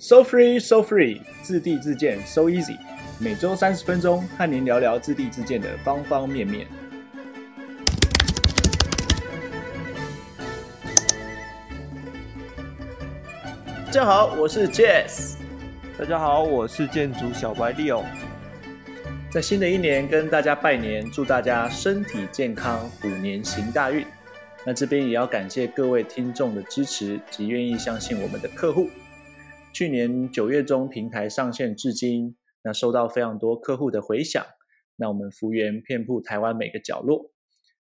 [0.00, 2.76] So free, so free，自地自建，so easy。
[3.18, 6.68] 每周三十分钟，和您聊聊自地自建的方方面面。
[13.86, 15.34] 大家好，我是 Jess。
[15.98, 18.04] 大家好，我是建筑小白 Leo。
[19.32, 24.06] 在新的一年跟大家拜年，祝大家身体健康，虎年行大运。
[24.64, 28.88] 那这边也要感谢各位听众的支持及愿意相信我们的客户。
[29.78, 34.44] 去年九月中平台上线至今，那收到非常多客户的回响。
[34.96, 37.30] 那我们幅员遍布台湾每个角落。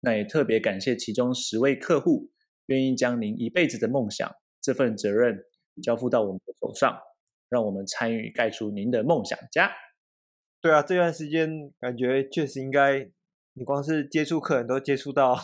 [0.00, 2.32] 那也特别感谢其中十位客户
[2.66, 4.28] 愿意将您一辈子的梦想
[4.60, 5.44] 这份责任
[5.80, 6.98] 交付到我们的手上，
[7.48, 9.70] 让我们参与盖出您的梦想家。
[10.60, 13.08] 对啊，这段时间感觉确实应该，
[13.52, 15.38] 你光是接触客人都接触到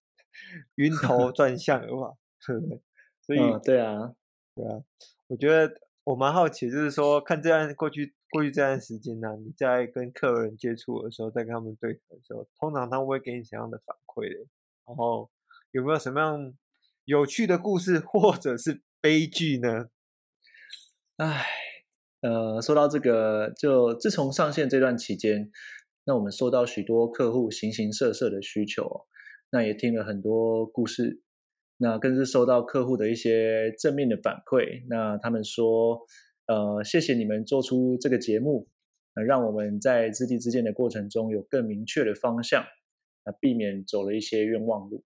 [0.76, 2.16] 晕头转向了吧？
[3.20, 4.14] 所以、嗯，对啊，
[4.54, 4.80] 对啊。
[5.26, 5.72] 我觉得
[6.04, 14.46] 我蛮好奇，就是说，看这段过去过去这段时间呢、你在跟客人接触的时候，在跟他们对谈的时候，通常他们会给你什么样的反馈的？
[14.86, 15.30] 然后
[15.70, 16.54] 有没有什么样
[17.06, 19.86] 有趣的故事，或者是悲剧呢？
[21.16, 21.46] 唉，
[22.20, 25.50] 呃，说到这个，就自从上线这段期间，
[26.04, 29.06] 那我们收到许多客户形形色色的需求，
[29.50, 31.22] 那也听了很多故事。
[31.84, 34.82] 那更是收到客户的一些正面的反馈。
[34.88, 36.00] 那他们说，
[36.46, 38.66] 呃，谢谢你们做出这个节目，
[39.26, 42.64] 让我们在自地自建的过程中有更明确的方向，
[43.26, 45.04] 那避免走了一些冤枉路。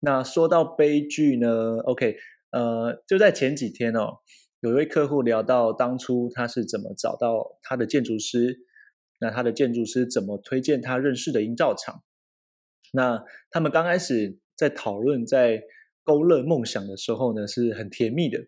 [0.00, 2.16] 那说到悲剧呢，OK，
[2.50, 4.16] 呃，就在前几天哦，
[4.58, 8.58] 有一位客户聊到当初他是怎么找到他的建筑师，
[9.20, 12.02] 那他的建筑师怎么推荐他认识的营造厂。
[12.94, 13.22] 那
[13.52, 15.62] 他们刚开始在讨论在。
[16.04, 18.38] 勾勒梦想的时候呢，是很甜蜜的。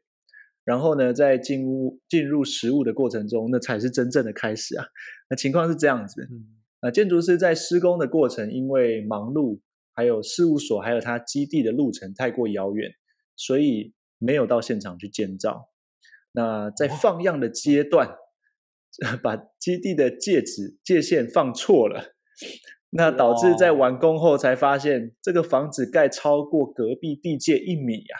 [0.64, 4.86] 然后呢，在进屋进入实物的过程中，那才是真正的开始啊。
[5.28, 6.28] 那情况是这样子，
[6.78, 9.59] 啊，建筑师在施工的过程，因为忙碌，
[9.93, 12.93] 还有事务所，还有他基地的路程太过遥远，
[13.34, 15.69] 所以没有到现场去建造。
[16.31, 18.16] 那在放样的阶段，
[19.21, 22.15] 把基地的界址界限放错了。
[22.94, 28.14] 那导致在完工后才发现，这个房子盖超过隔壁地界一米啊！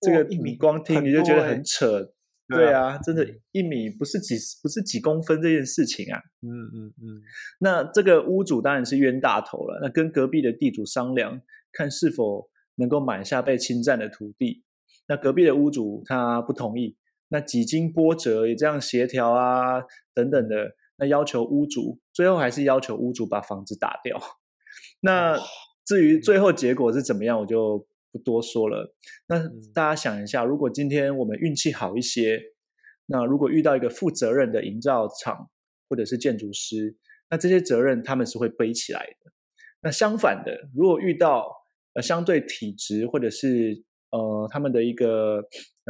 [0.00, 2.08] 这个一米光听你就觉得很扯，欸、
[2.48, 6.18] 对啊，真的，一米不是几不是几公分这件事情啊！
[6.42, 7.22] 嗯嗯嗯。
[7.60, 11.40] 那这个屋主当然是冤大头了，那跟隔壁的地主商量，
[11.72, 14.64] 看是否能够买下被侵占的土地。
[15.06, 16.96] 那隔壁的屋主他不同意，
[17.28, 20.72] 那几经波折也这样协调啊，等等的。
[21.02, 24.16] 那要求屋主，最后还是要求屋主把房子打掉。
[25.02, 25.36] 那
[25.84, 28.94] 至于最后结果是怎么样，我就不多说了。
[29.26, 29.40] 那
[29.74, 32.40] 大家想一下，如果今天我们运气好一些，
[33.06, 35.50] 那如果遇到一个负责任的营造厂
[35.88, 36.96] 或者是建筑师，
[37.28, 39.32] 那这些责任他们是会背起来的。
[39.80, 41.52] 那相反的，如果遇到
[41.94, 45.42] 呃相对体质或者是呃他们的一个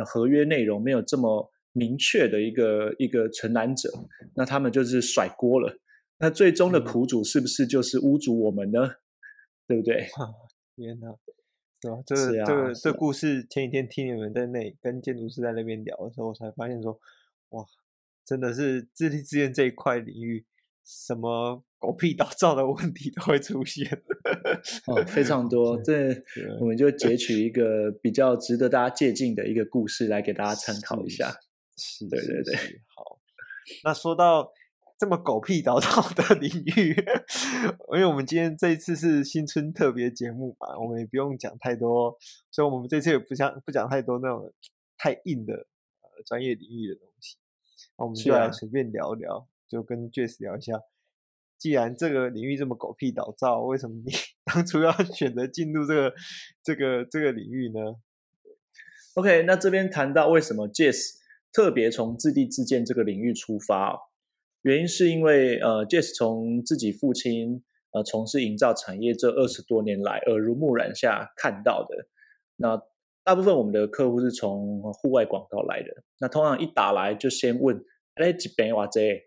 [0.06, 3.90] 合约内容没有这么明确的一个一个承担者，
[4.34, 5.78] 那他们就是甩锅了。
[6.18, 8.80] 那最终的苦主是不是就是屋主我们呢？
[8.86, 8.96] 嗯、
[9.66, 10.06] 对不对？
[10.76, 11.08] 天哪，
[11.80, 11.98] 对吧？
[12.06, 16.98] 这个这个、啊、这个、故事前几天听你们在那跟建筑师在那边聊的时候，我才发现说，
[17.50, 17.64] 哇，
[18.24, 20.46] 真的是自力自建这一块领域，
[20.84, 24.02] 什么狗屁倒灶的问题都会出现。
[24.86, 25.80] 哦，非常 多。
[25.82, 26.14] 这
[26.60, 31.34] 我们就截取一个比较值得大家借鉴的一个故事来给大家参考一下。
[31.76, 32.54] 是，对对对，
[32.94, 33.18] 好。
[33.84, 34.52] 那说到
[34.98, 36.94] 这么狗屁倒灶的领域，
[37.94, 42.16] 因为我们今天这一次是新春特别节目嘛，我们也不用讲太多，
[42.50, 44.52] 所以我们这次也不想不讲太多那种
[44.98, 47.36] 太硬的呃专业领域的东西。
[47.96, 50.80] 那我们就来随便聊聊，啊、就跟 Jess 聊一下。
[51.58, 54.12] 既然这个领域这么狗屁倒灶，为什么你
[54.44, 56.14] 当初要选择进入这个
[56.64, 57.94] 这个这个领域呢
[59.14, 61.21] ？OK，那这边谈到为什么 Jess
[61.52, 63.98] 特别从自地自建这个领域出发，
[64.62, 67.62] 原因是因为呃，Jess 从自己父亲
[67.92, 72.06] 呃从事营造产业这二十多年来耳濡目染下看到的。
[72.56, 72.80] 那
[73.24, 77.84] 大部分我们的客户是从户外广告来的，那通常一打来就先问，
[78.14, 79.22] 哎，几边哇这？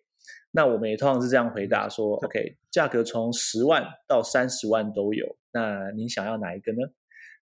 [0.52, 6.80] 那我们也通常是这样回答说，OK，价格从十万到三十万都有，那您想要哪一个呢？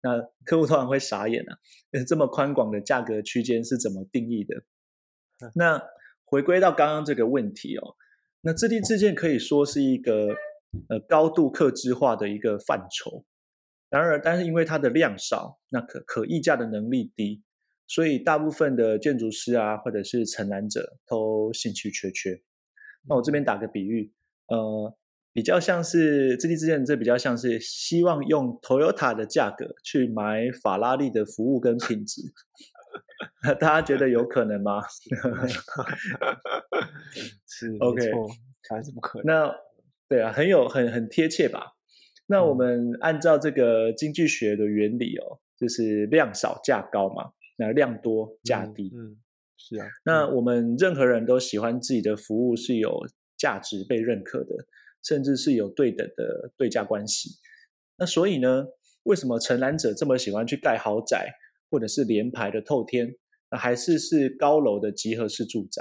[0.02, 1.58] 那客户通常会傻眼啊，
[2.06, 4.62] 这么宽广的价格区间是怎么定义的？
[5.54, 5.82] 那
[6.24, 7.96] 回归到刚刚这个问题哦，
[8.42, 10.34] 那自定自建可以说是一个
[10.88, 13.24] 呃高度客制化的一个范畴。
[13.88, 17.42] 然而，但是因为它的量少，那可可议价的能力低，
[17.88, 22.40] 所以大部分的建筑师啊，或者是承揽者都兴趣缺缺。
[23.08, 24.12] 那我这边打个比喻，
[24.46, 24.96] 呃，
[25.32, 32.22] 比较像是自地自建，这比较像是希望用 Toyota 的价格去买法拉利的服务跟品质。
[33.60, 34.82] 大家觉得有可能吗？
[37.46, 38.10] 是 OK，
[38.68, 39.26] 还是不可能？
[39.26, 39.54] 那
[40.08, 41.74] 对啊，很有很很贴切吧？
[42.26, 48.90] 那我们按照这个经济学的原理哦，就是量少价高嘛，那量多价低。
[48.94, 49.16] 嗯，嗯，
[49.56, 49.86] 是啊。
[50.04, 53.06] 那我们任何人都喜欢自己的服务是有
[53.36, 54.54] 价值被认可的，
[55.02, 57.30] 甚至是有对等的对价关系。
[57.98, 58.66] 那所以呢，
[59.04, 61.34] 为什么承揽者这么喜欢去盖豪宅？
[61.72, 63.14] 或者是联排的透天，
[63.48, 65.80] 那还是是高楼的集合式住宅，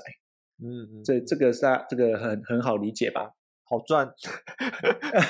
[0.64, 3.34] 嗯嗯，这这个是这个很很好理解吧？
[3.64, 4.08] 好赚，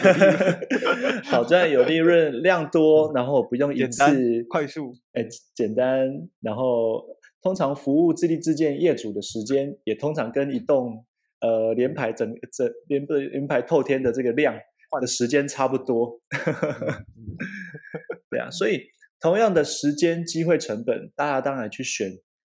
[1.32, 5.26] 好赚有利润，量多，然后不用一次快速，哎，
[5.56, 7.06] 简单，然后
[7.42, 11.06] 通常服务自立自建业主的时间，也通常跟一栋
[11.42, 14.56] 呃连排整整连不连排透天的这个量
[15.02, 16.20] 的时间差不多，
[18.30, 18.82] 对啊，所以。
[19.22, 22.10] 同样的时间、机会成本，大家当然去选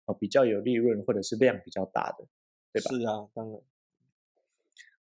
[0.06, 2.26] 哦比较有利润或者是量比较大的，
[2.72, 2.90] 对吧？
[2.90, 3.60] 是啊，当然。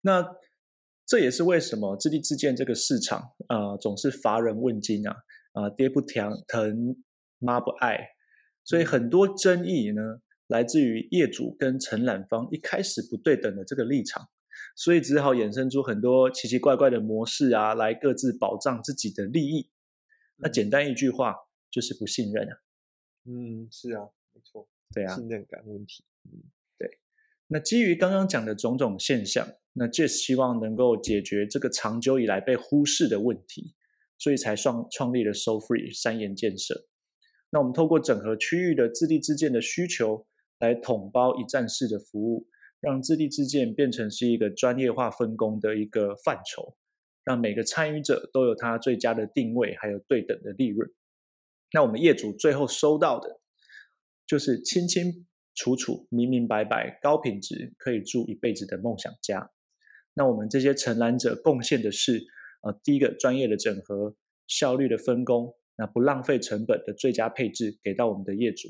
[0.01, 0.35] 那
[1.05, 5.15] 这也是为什么自地自建这个市场啊、呃、总是乏人问津啊
[5.53, 6.97] 啊、呃、爹不疼疼
[7.39, 8.09] 妈不爱，
[8.65, 10.01] 所以很多争议呢
[10.53, 14.29] 来自于业主跟承揽方一开始不对等的这个立场，
[14.75, 19.69] 所以只好衍生出很多奇奇怪怪的模式啊，来各自保障自己的利益。
[20.37, 21.35] 那简单一句话。
[21.73, 22.55] 就是不信任啊，
[23.25, 24.01] 嗯，是啊，
[24.31, 26.43] 没错，对啊，信任感问题，嗯，
[26.77, 26.99] 对。
[27.47, 33.73] 那基于刚刚讲的种种现象，那 Jess 希望能够解决这个长久以来被忽视的问题，
[34.19, 36.85] 所以才创创立了 SoFree 三言建设。
[37.49, 40.27] 那我们透过整合区域的自地自建的需求，
[40.63, 42.47] 来统包一站式的服务，
[42.79, 46.77] 让自地自建变成是一个专业化分工的一个范畴，
[47.25, 50.89] 让每个参与者都有他最佳的定位，还有对等的利润。
[51.73, 53.41] 那我们业主最后收到的，
[54.25, 59.51] 就是清清楚楚、明明白白、高品质，可以住一辈子的梦想家。
[60.13, 62.23] 那我们这些承揽者贡献的是，
[62.61, 64.15] 呃，第一个专业的整合、
[64.47, 68.69] 效率的分工，那不浪费成本的最佳配置给到我们的业主。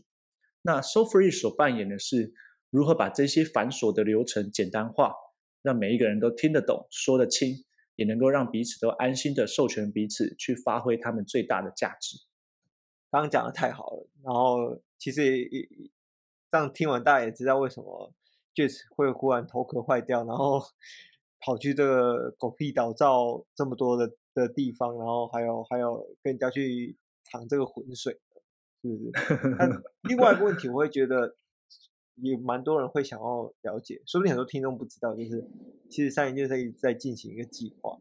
[0.63, 2.33] 那 SoFree 所扮演的是
[2.69, 5.13] 如何把这些繁琐的流程简单化，
[5.61, 7.63] 让每一个人都听得懂、说得清，
[7.95, 12.17] 也能够让彼此都安心的授权彼此去发挥他们最大的价值。
[13.11, 15.67] 刚刚讲的太好了，然后其实也也
[16.51, 18.13] 这样听完，大家也知道为什么
[18.55, 20.59] Jess 会忽然头壳坏掉，然后
[21.45, 26.97] 跑去这个狗屁倒灶这么多的的地方，然后还有还有跟人家去
[27.29, 28.19] 淌这个浑水，
[28.83, 29.55] 是不是？
[29.57, 31.35] 那 另外一个问题，我会觉得
[32.15, 35.47] 也蛮多人会想要了解，说不定很多听众不知道，就是
[35.89, 37.97] 其实三妍建设一直在进行一个计划，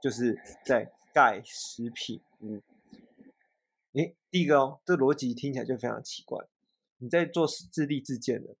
[0.00, 2.60] 就是在盖食品屋。
[3.94, 6.46] 诶，第一个哦，这逻辑听起来就非常奇怪。
[6.98, 8.54] 你在做自立自建的，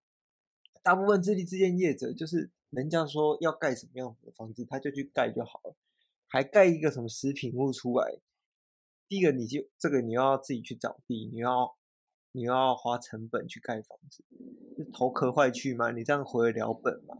[0.82, 5.76] 大部分自立自建业者就是人家说要盖什么样子的房子，他就去盖就好了，
[6.26, 8.18] 还盖一个什么食品屋出来。
[9.08, 11.76] 第一个，你就这个你要自己去找地，你要
[12.32, 14.24] 你要花成本去盖房子，
[14.76, 15.90] 是头壳坏去吗？
[15.90, 17.18] 你这样回得了本吗？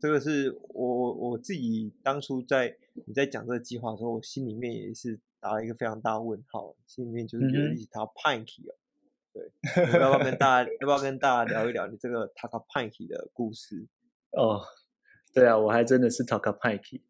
[0.00, 5.20] 这个是我我自己当初在你在讲这个计划的时候，我心里面也是。
[5.44, 8.74] 打了一个非常大的问号，心里面就是觉得一条 Pinky 哦，
[9.30, 9.52] 对，
[10.00, 13.86] 要不要跟大家要不要跟大家聊一聊你这个 Taka Pinky 的故事？
[14.30, 14.62] 哦，
[15.34, 17.02] 对啊，我还真的是 Taka Pinky，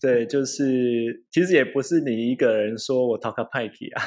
[0.00, 4.02] 对，就是其实也不是你一个人说我 talk a Pinky 啊，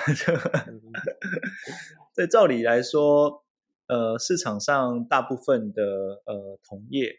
[2.15, 3.43] 对，照理来说，
[3.87, 5.83] 呃，市场上大部分的
[6.25, 7.11] 呃同业，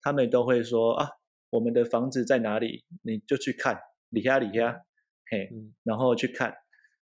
[0.00, 1.08] 他们都会说啊，
[1.50, 3.78] 我们的房子在哪里，你就去看，
[4.10, 4.82] 里下里下。
[5.30, 5.50] 嘿，
[5.84, 6.54] 然后去看。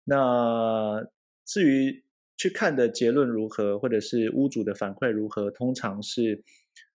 [0.05, 1.05] 那
[1.45, 2.05] 至于
[2.37, 6.41] 去看的结论如何，或者是屋主的反馈如何，通常是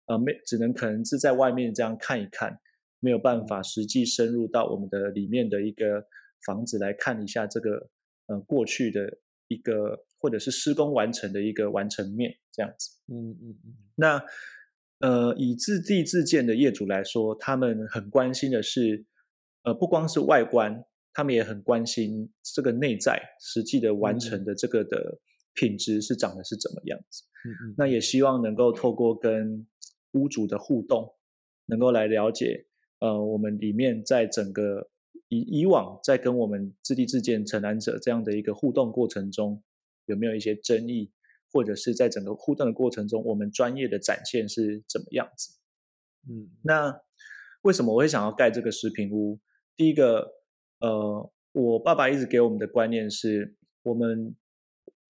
[0.07, 2.59] 呃没只能可能是在外面这样看一看，
[3.01, 6.07] 没有办法实际深入到我们的里面的一个
[6.47, 7.91] 房子来看一下这个
[8.27, 12.91] 呃过去的一个或者是施工完成的一个完成面这样子。
[13.09, 13.75] 嗯嗯嗯。
[13.97, 14.23] 那
[15.01, 19.05] 呃以自地自建的业主来说，他们很关心的是
[19.65, 20.85] 呃不光是外观。
[21.13, 25.19] 他们也很关心这个内在实际的完成的这个的
[25.55, 27.25] 品质是长得是怎么样子。
[27.45, 27.75] 嗯嗯。
[27.77, 29.67] 那也希望能够透过跟
[30.13, 31.13] 屋主的互动，
[31.67, 32.65] 能够来了解，
[33.01, 34.89] 呃，我们里面在整个
[35.29, 39.63] 以以往在跟我们自地自建承揽者这样的一个互动过程中，
[40.07, 41.11] 有没有一些争议，
[41.53, 45.57] 或者是在整个互动的过程中，我们专业的展现是怎么样子？
[46.29, 47.01] 嗯，那
[47.63, 49.39] 为什么我会想要盖这个食品屋？
[49.77, 50.35] 第一个，
[50.81, 54.37] 呃，我爸爸一直给我们的观念是，我们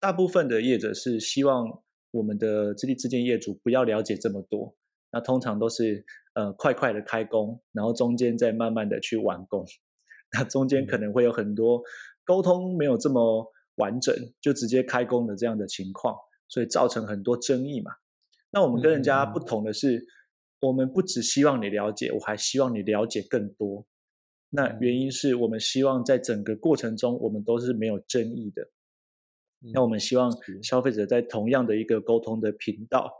[0.00, 4.74] 大部分的业者是希望我们的自立自建业主不要了解这么多，
[5.12, 9.64] 那通常都是呃快快的开工，然后中间再慢慢的去完工，
[10.32, 11.82] 那中间可能会有很多
[12.24, 16.16] 沟通没有这么完整，就直接开工的这样的情况，
[16.48, 17.90] 所以造成很多争议嘛。
[18.50, 20.06] 那我们跟人家不同的是，嗯、
[20.60, 23.84] 我们不只希望你了解，我还希望你了解更多。
[24.50, 28.62] 那原因是我们希望在整个过程中，我们都是没有争议的。
[29.62, 30.30] 嗯、那我们希望
[30.62, 33.10] 消费者在同样的一个沟通的频道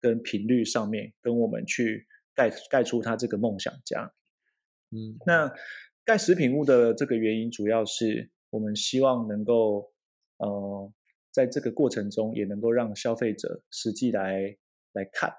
[0.00, 2.06] 跟频率上面，跟我们去
[2.38, 4.14] 盖盖出他这个梦想家。
[4.92, 5.52] 嗯，那
[6.04, 8.30] 盖食品屋的这个原因，主要是。
[8.50, 9.92] 我们希望能够，
[10.38, 10.90] 呃，
[11.30, 14.56] 在这个过程中也能够让消费者实际来
[14.94, 15.30] 来看，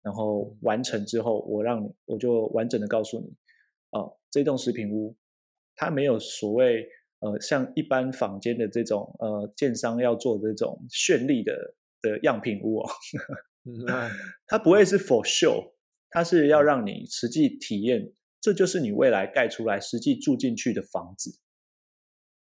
[0.00, 3.26] 然后完成之后，我让你我就完整的告诉你，
[3.90, 5.16] 啊、呃，这栋食品屋
[5.74, 6.88] 它没有所谓
[7.18, 12.88] 呃像一般坊间的这种呃建商要做这种绚丽的的样品屋哦，
[14.46, 15.72] 它不会是 for show，
[16.16, 21.38] 它是要让你实际体验，这就是你未来盖出来实际住进去的房子。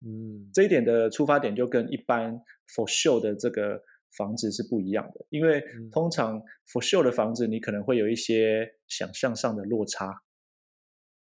[0.04, 2.35] 嗯，这一点的出发点就跟一般
[2.68, 3.83] for show 的这个
[4.18, 6.38] 房子是不一样的，因为通常
[6.71, 10.12] for show 的房子你可能会有一些想象上的落差。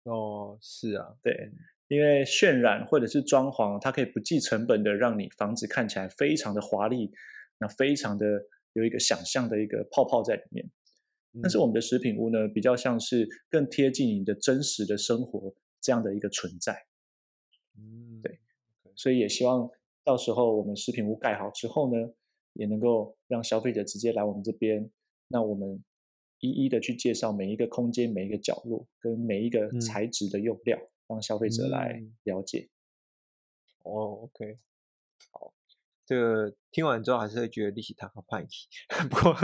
[0.02, 1.50] 哦，是啊，对，
[1.88, 7.10] 因为渲染或者是装潢，它可以不计成本的让你房子看起来非常的华丽，
[7.58, 8.26] 那非常的
[8.74, 10.70] 有一个想象的一个泡泡在里面。
[11.42, 16.86] 但是我们的食品屋呢，比较像是更贴近你的真实的生活这样的一个存在。
[17.76, 18.38] 嗯，对。
[18.94, 19.68] 所以也希望
[20.04, 22.14] 到时候我们食品屋盖好之后呢，
[22.52, 24.90] 也能够让消费者直接来我们这边，
[25.28, 25.82] 那我们
[26.38, 32.68] 一一的去介绍每一个空间、每一个角落跟每一个材质的用料，嗯、让消费者来了解。
[33.82, 34.56] 哦，OK，
[35.32, 35.52] 好，
[36.06, 38.48] 这个听完之后还是会觉得利息塔很叛逆，
[39.08, 39.34] 不过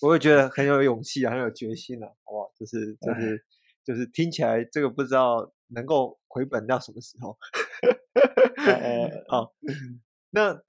[0.02, 2.52] 我会觉得很有勇气啊，很有决心啊，好不好？
[2.58, 3.44] 就是就是
[3.84, 5.52] 就是听起来这个不知道。
[5.74, 7.38] 能够回本到什么时候？
[8.60, 9.54] 呃，好，
[10.28, 10.62] 那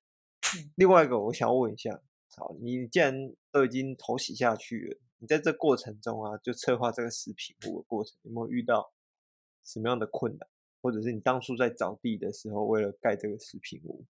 [0.76, 2.00] 另外一个我想问一下，
[2.38, 3.14] 好，你既然
[3.52, 8.94] 都已经投洗下去了，你在这过程中啊，就策划这个食品屋的过程，有没有遇到
[9.66, 10.48] 什么样的困难？
[10.84, 14.06] 或者是你当初在找地的时候，为了盖这个食品屋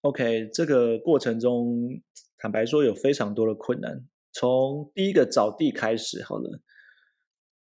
[0.00, 2.00] ？OK，这个过程中，
[2.38, 6.62] 坦白说有非常多的困难，从第一个找地开始，好了。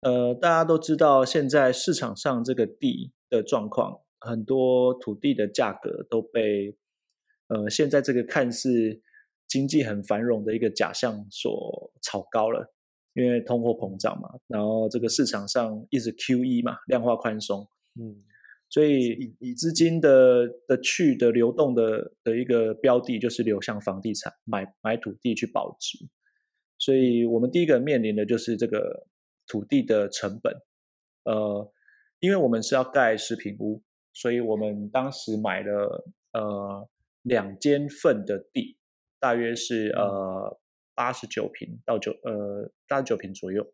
[0.00, 6.76] 呃，大家都知道，现在市场上这个地的状况，很多土地的价格都被
[7.48, 9.00] 呃现在这个看似
[9.46, 12.74] 经济很繁荣的一个假象所炒高了，
[13.18, 17.68] 因为通货膨胀嘛，然后这个市场上一直 QE 嘛，量化宽松，
[18.00, 18.22] 嗯，
[18.68, 25.98] 所以以资金的的去的流动的的一个标的就是流向房地产，买买土地去保值，
[26.78, 29.06] 所以我们第一个面临的就是这个。
[29.50, 30.54] 土地的成本，
[31.24, 31.72] 呃，
[32.20, 33.82] 因为我们是要盖食品屋，
[34.12, 36.86] 所以我们当时买了呃
[37.22, 38.76] 两间份的地，
[39.18, 40.60] 大约是呃
[40.98, 43.64] 八十九平到九呃八十九平左右。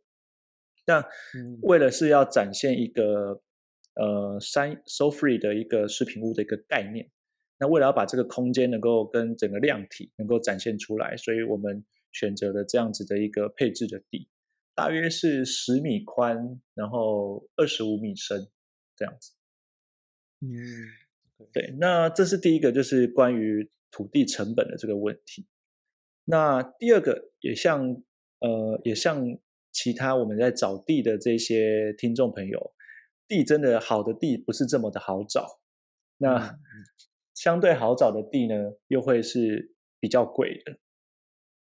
[0.87, 1.02] 那
[1.62, 3.40] 为了是要展现一个
[3.95, 7.11] 呃三 so free 的一个视频屋的一个概念，
[7.59, 14.28] 那为了要把这个空间能够跟整个量体能够展现出来，所以我们选择了这样子的一个配置的地。
[14.75, 18.47] 大约是十米宽，然后二十五米深，
[18.95, 19.33] 这样子。
[20.40, 20.50] 嗯，
[21.50, 21.75] 对。
[21.81, 25.47] 那这是第一个，就是关于土地成本的这个问题。
[26.25, 28.02] 那第二个，也像
[28.40, 29.25] 呃，也像
[29.73, 32.73] 其他我们在找地的这些听众朋友，
[33.26, 35.61] 地真的好的地不是这么的好找。
[36.19, 36.59] 那
[37.35, 38.54] 相对好找的地呢，
[38.88, 40.78] 又会是比较贵的。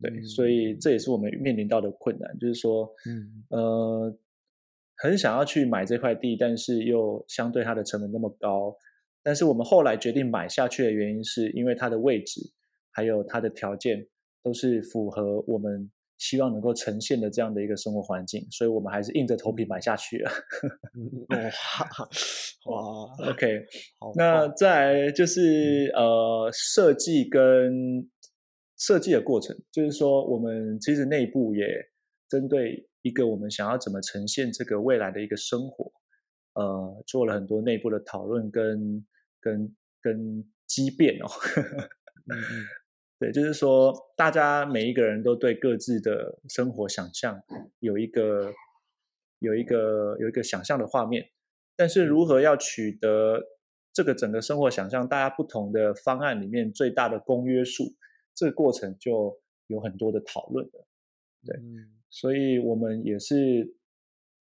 [0.01, 4.19] 对，所以这也是我们面临到的困难，就是说，嗯，呃，
[4.97, 8.77] 很想要去买这块地，但是又相对它的成本那么高，
[9.23, 12.41] 但是我们后来决定买下去的原因，是因为它的位置
[12.91, 14.09] 还有它的条件
[14.43, 20.31] 都是符合我们希望能够呈现的这样的一个生活环境，所以我们还是硬着头皮买下去了。
[21.29, 21.39] 哇，
[22.71, 23.65] 哇，OK，
[23.99, 28.09] 好，那再来就是呃，设计跟。
[28.79, 31.65] 设计的过程，就是说，我们其实内部也
[32.29, 35.93] 针对一个我们想要怎么呈现这个未来的一个生活，
[36.55, 39.07] 呃，做了很多内部的讨论跟
[39.41, 41.29] 跟跟激变哦。
[42.27, 42.67] 嗯嗯，
[43.23, 47.41] 对，就是说大家每一个人都对各自的生活想象
[47.79, 48.53] 有一个
[49.39, 51.31] 有一个有一个想象的画面，
[51.77, 53.41] 但是如何要取得
[53.93, 57.95] 这个整个生活想象，大家不同的方案里面最大的公约数，
[58.35, 60.81] 这个过程就有很多的讨论的。
[61.45, 61.57] 对，
[62.11, 63.77] 所以我们也是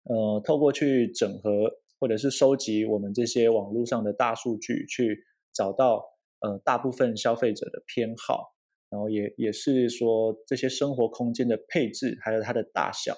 [0.04, 1.70] 呃，透过去整合
[2.00, 6.02] 或者是收集我们这些网络上的大数据，去找到
[6.40, 8.56] 呃大部分消费者的偏好，
[8.90, 13.16] 然后也也是说这些生活空间的配置，还有它的大小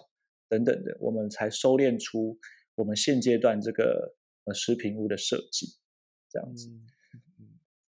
[0.48, 2.38] 等等的，我们才收敛出
[2.76, 5.68] 我们现阶段这个呃食品屋的设计
[6.30, 6.70] 这样子。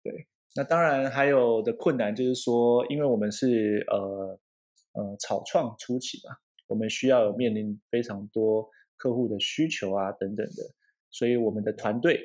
[0.03, 4.39] 对，那当然还有的困难就是说，因为我们是呃。
[4.95, 6.35] 呃，草创初期嘛，
[6.67, 10.75] 我们需要面临非常多客户的需求啊，等等的，
[11.09, 12.19] 所以我们的团队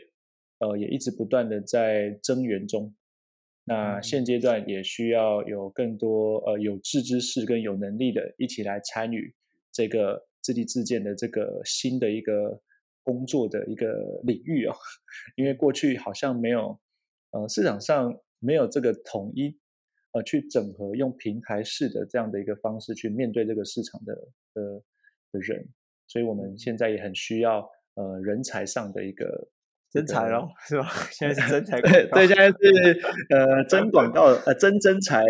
[0.57, 2.91] 呃也一直不断的在增援中。
[3.65, 9.33] 那现阶段也需要有更多呃有志之士跟有能力的一起来参与
[9.71, 12.61] 这个自立自建的这个新的一个
[13.03, 14.73] 工作的一个领域哦，
[15.35, 16.79] 因为过去好像没有
[17.31, 19.57] 呃市场上没有这个统一。
[20.15, 24.13] 呃，去整合用平台式的这样的一个方式去面对这个市场的
[24.53, 24.83] 的
[25.31, 25.67] 的人，
[26.05, 29.49] 所以我们现在也很需要呃人才上的一个
[29.93, 30.89] 人才咯，是吧？
[31.11, 35.23] 现在是真才 对，对，现在是呃真广告呃真真才，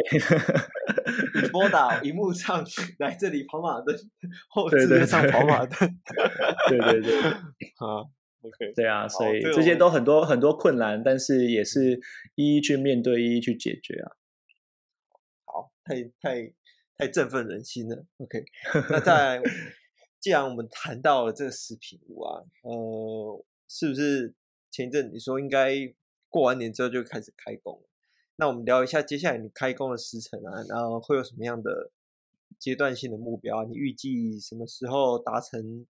[1.42, 2.66] 你拨打荧幕上
[3.00, 3.94] 来这里跑马灯，
[4.50, 5.78] 后置上跑马灯，
[6.70, 7.14] 对对对，
[7.76, 8.10] 好
[8.42, 12.00] ，OK，对啊，所以这些都很多很多困难，但是也是
[12.36, 14.12] 一一去面对，一一去解决啊。
[15.46, 16.54] 好太太
[16.98, 18.44] 太振奋人心了，OK。
[18.90, 19.42] 那在
[20.22, 24.34] 既然我们谈到了这个食品屋啊，呃，是不是
[24.74, 25.72] 前一阵你说应该
[26.30, 27.80] 过完年之后就开始开工？
[28.38, 31.92] 那我们聊一下接下来你开工的时程啊，然后会有什么样的
[32.58, 33.66] 阶段性的目标啊？
[33.70, 35.86] 你预计什么时候达成？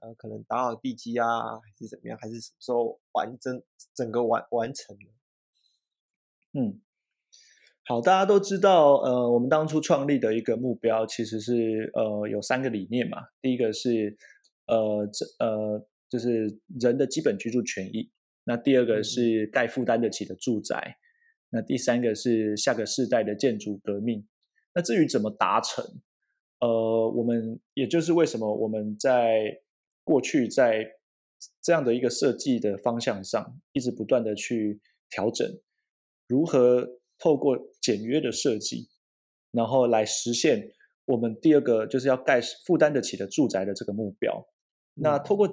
[0.00, 2.18] 呃，可能打好地基啊，还是怎么样？
[2.20, 3.62] 还是什么时候完整
[3.94, 4.96] 整个完完成？
[6.52, 6.80] 嗯。
[7.84, 13.28] 好，大家都知道，呃，我们当初创立的一个目标其实是，呃，有三个理念嘛。
[13.40, 14.16] 第一个是，
[14.66, 18.10] 呃，这呃，就是人的基本居住权益。
[18.44, 20.96] 那第二个是盖负担得起的住宅。
[21.50, 24.26] 那第三个是下个世代的建筑革命。
[24.74, 25.84] 那至于怎么达成，
[26.60, 29.60] 呃，我们也就是为什么我们在
[30.04, 30.86] 过去在
[31.62, 35.46] 这样的一个设计的方向上，一直不断的去调整，
[36.26, 36.98] 如何。
[37.20, 38.88] 透过简约的设计，
[39.50, 40.70] 然后来实现
[41.04, 44.46] 我们第二个就是要盖负担得起的住宅的这个目标。
[44.94, 45.48] 那透过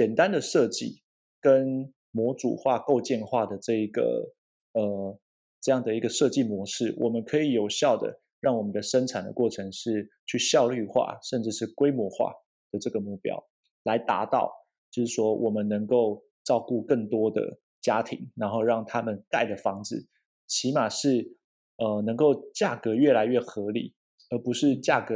[0.00, 1.02] 简单的设计
[1.42, 4.32] 跟模组化、构建化的这一个
[4.72, 5.20] 呃
[5.60, 12.32] 这样的一个设计模式，我们可以有效的让我们的生产的过程是去效率化，甚至是规模化
[12.72, 13.46] 的这个目标，
[13.82, 14.50] 来达到
[14.90, 20.08] 就是说我们能够照顾更多的家庭，然后让他们盖的房子。
[20.46, 21.36] 起码是，
[21.76, 23.94] 呃，能够价格越来越合理，
[24.30, 25.14] 而不是价格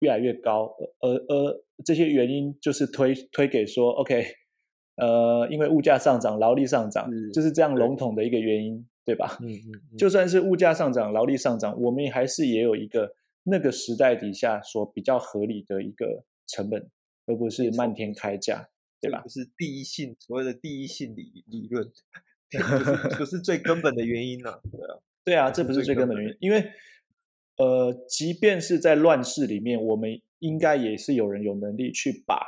[0.00, 4.26] 越来越高，而而这些原因就是推推给说，OK，
[4.96, 9.38] 呃，因为物价上涨，劳力上涨，嗯、就是这样笼统的一个原因，对，对吧？
[9.40, 9.72] 嗯嗯。
[9.92, 16.90] 嗯，就算是物价上涨，劳力上涨，我们还是也有一个那个时代底下所比较合理的一个成本，
[17.26, 18.68] 而不是漫天开价，
[19.00, 19.22] 对吧？
[19.28, 21.90] 是第一性，所谓的第一性理理论。
[22.50, 24.52] 不是不是最根本的原因呢？
[24.72, 26.68] 对啊，对啊，这不是最根本的原因，因为
[27.60, 32.40] 呃，即便是在乱世里面，我们应该也是有人有能力去把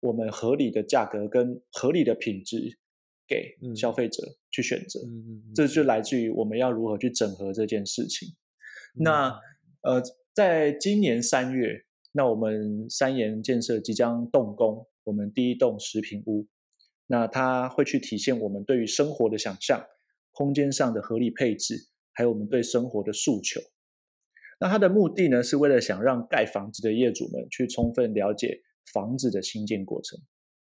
[0.00, 2.76] 我们合理的价格跟合理的品质
[3.28, 4.98] 给消费者去选择。
[5.06, 8.30] 嗯嗯嗯，这就来自于我们要如何去整合这件事情。
[8.96, 9.40] 嗯、那
[9.82, 10.02] 呃，
[10.34, 16.48] 在今年三月，那我们三妍建设即将动工，我们第一栋食品屋。
[17.06, 19.86] 那它会去体现我们对于生活的想象，
[20.32, 21.76] 空间上的合理配置，
[22.12, 23.60] 还有我们对生活的诉求。
[24.58, 28.60] 那它的目的呢，是为了想让盖房子的业主们去充分了解
[28.92, 30.18] 房子的兴建过程，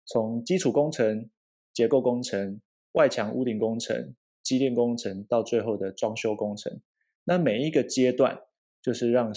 [0.05, 1.29] 从基础工程、
[1.73, 2.59] 结构工程、
[2.93, 6.81] 外墙屋顶工程、机电工程到最后的装修工程。
[7.25, 8.39] 那每一个阶段，
[8.81, 9.31] 就是让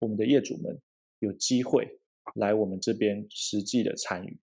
[0.00, 0.80] 我们的业主们
[1.18, 2.00] 有机会
[2.34, 4.38] 来我们这边实际的参与。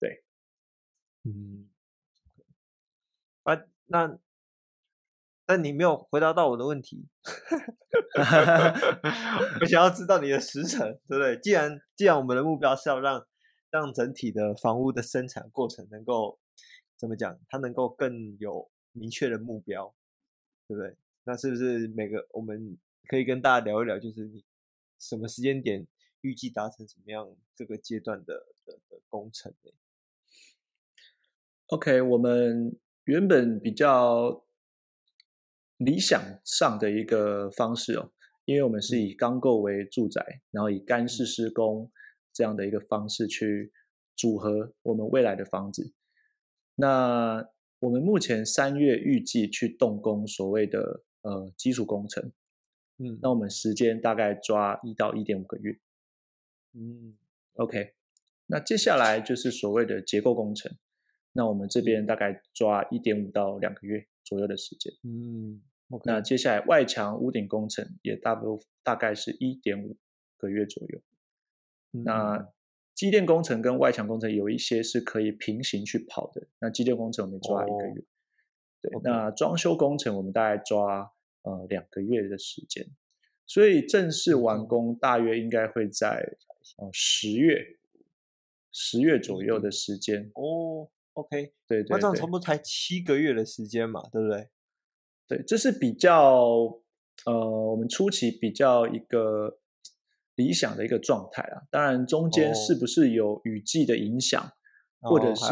[0.00, 0.22] 对
[1.24, 1.68] 嗯，
[3.42, 4.18] 啊，那
[5.48, 7.06] 那你没有回答到我的问题，
[9.60, 11.38] 我想要知道你的时程，对不对？
[11.38, 13.26] 既然既然我们的目标是要让
[13.70, 16.38] 让整体的房屋的生产过程能够
[16.98, 19.94] 怎么讲，它能够更有明确的目标，
[20.66, 20.94] 对不对？
[21.24, 22.76] 那是不是每个我们
[23.08, 24.44] 可以跟大家聊一聊，就是你
[24.98, 25.86] 什么时间点
[26.20, 28.34] 预计达成什么样这个阶段的
[28.66, 29.70] 的的工程呢
[31.68, 34.44] ？OK，我们原本比较
[35.78, 38.12] 理想上的一个方式哦，
[38.44, 41.90] 因为我们是以钢构为住宅，然后以干式施工
[42.32, 43.72] 这样的一个方式去
[44.16, 45.94] 组合我们未来的房子。
[46.74, 47.48] 那
[47.80, 52.32] 我们目前三月预计去动工所谓的呃基础工程，
[52.98, 55.78] 嗯，那我们时间大概抓一到一点五个月，
[56.74, 57.16] 嗯
[57.54, 57.94] ，OK，
[58.46, 60.76] 那接下来就是所谓的结构工程，
[61.34, 65.62] 那我们这边大概抓一点五到两个月左右的时间，嗯
[66.04, 69.96] 那接下来外墙屋顶工程也大部大概是一点五
[70.36, 71.00] 个月左右，
[71.92, 72.52] 嗯、那。
[72.94, 76.48] 机电工程跟外墙工程有一些是可以平行去跑的。
[76.58, 78.02] 那机电工程我们抓一个月，哦、
[78.82, 79.00] 对。
[79.04, 81.08] 那装修工程我们大概抓
[81.42, 82.84] 呃两个月的时间，
[83.46, 86.38] 所以正式完工大约应该会在
[86.78, 87.78] 呃十月
[88.72, 90.32] 十月左右的时间。
[90.34, 94.48] 哦，OK，对，对对，那这样差不多才七个月的时间嘛，对不对？
[95.28, 96.80] 对，这是比较
[97.26, 99.58] 呃我们初期比较一个。
[100.38, 104.40] 理想的一个状态啊，当然中间是不是有雨季的影响，
[105.00, 105.46] 哦、或者是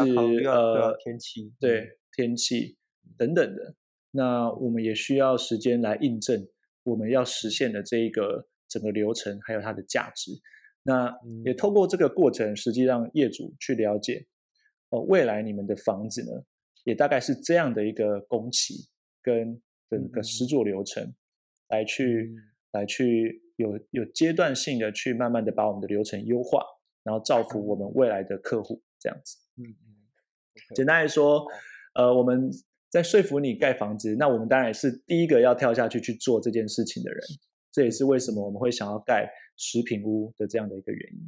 [0.45, 2.77] 呃天气，对天气
[3.17, 3.75] 等等的，
[4.11, 6.47] 那我们也需要时间来印证
[6.83, 10.31] 我们要实现的这一个整个流程还有它的价值。
[10.83, 11.13] 那
[11.43, 14.25] 也透过这个过程，实际让业主去了解
[14.91, 16.31] 哦，未来你们的房子呢，
[16.85, 18.87] 也大概是这样的一个工期
[19.21, 21.13] 跟整个施作流程
[21.69, 22.35] 来去、嗯、
[22.71, 23.43] 来去。
[23.57, 26.63] 有有阶段性的去慢慢的把我们的流程优化，
[27.01, 29.35] 然后造福我们未来的客户，这样子。
[29.55, 29.95] 嗯嗯。
[30.75, 31.43] 简单来说，
[31.95, 32.51] 呃，我们
[32.87, 37.19] 在说服你盖房子，那我们当然是第一个要跳下去去做这件事情的人。
[37.71, 41.27] 这也是为什么我们会想要盖食品屋的这样的一个原因。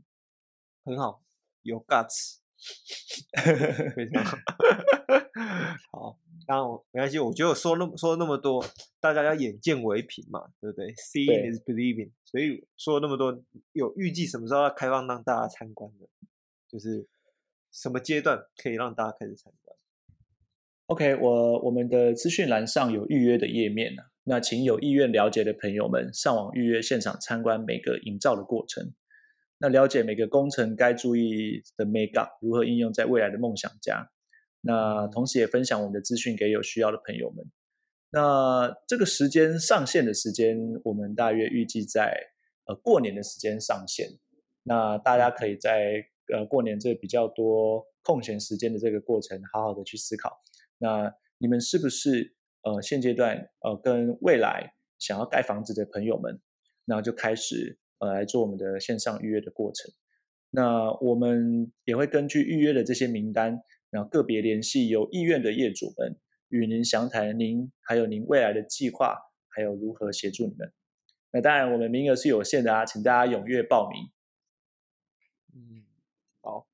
[0.86, 1.24] 很好，
[1.64, 2.38] 有 guts。
[3.96, 4.38] 非常好。
[5.92, 6.20] 好。
[6.48, 7.20] 当然，没关系。
[7.20, 8.66] 我觉得我说那么说那么多，
[9.00, 12.10] 大家要眼见为凭嘛，对不对？Seeing is believing。
[12.26, 13.44] 所以说那么多，
[13.74, 16.08] 有预计什么时候要开放让大家参观的？
[16.68, 17.08] 就是
[17.72, 19.78] 什么阶段可以让大家开始参观
[20.88, 24.02] ？OK，我我们的资讯栏上有预约的页面呢。
[24.24, 28.94] 那请有意愿了解的朋友们上网预约现场参观每个营造的过程。
[29.60, 34.10] 那了解每个工程该注意的 make up 如何应用在未来的梦想家。
[34.62, 37.46] 那同时也分享我们的资讯给有需要的朋友们。
[38.12, 42.18] 那这个时间上线的时间，我们大约预计在
[42.66, 44.10] 呃过年的时间上线。
[44.64, 50.42] 那大家可以在呃过年这比较多空闲时间的这个过程，好好的去思考。
[50.78, 56.42] 那你们是不是呃现阶段呃跟未来想要盖房子的朋友们，
[56.86, 59.92] 那就开始呃来做我们的线上预约的过程。
[60.50, 63.62] 那我们也会根据预约的这些名单。
[63.92, 66.16] 然后个别联系有意愿的业主们，
[66.50, 70.72] 与您详谈您还有您未来的计划，还有如何协助你们。
[71.32, 74.12] 那当然，我们名额是有限的啊，请大家踊跃报名。
[75.56, 75.86] 嗯，
[76.42, 76.68] 好，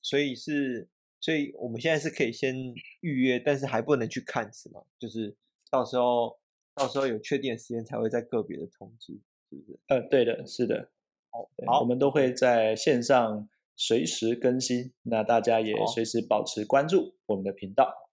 [0.00, 0.88] 所以是，
[1.20, 2.56] 所以我们现在是可以先
[2.98, 4.82] 预约，但是还不能去看，是吗？
[4.98, 5.36] 就是
[5.70, 6.40] 到时候，
[6.74, 9.20] 到时候有确定的时间才会在个别的通知，
[9.52, 9.78] 是不是？
[9.88, 10.88] 呃，对的，是的。
[11.30, 13.48] 好，好，我们都会在线上。
[13.74, 18.10] 随时更新，那大家也随时保持关注我们的频道。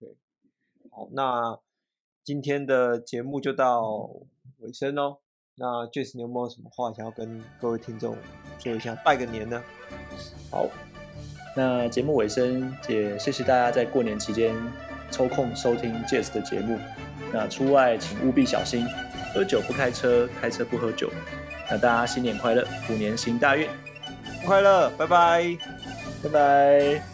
[0.00, 0.16] 对，
[0.90, 1.60] 好，那
[2.24, 4.10] 今天的节目就到
[4.58, 5.18] 尾声喽。
[5.54, 8.16] 那 Jess，你有没有什么话想要跟各位听众
[8.58, 9.62] 说一下，拜个年呢？
[10.50, 10.68] 好，
[11.56, 14.54] 那节目尾声也谢谢大家在过年期间
[15.10, 16.76] 抽空收听 Jess 的节目。
[17.32, 18.84] 那出外请务必小心，
[19.34, 21.10] 喝酒不开车，开车不喝酒。
[21.68, 23.68] 那大家新年快乐，虎年行大运。
[24.46, 25.58] 快乐，拜拜，
[26.22, 27.13] 拜拜。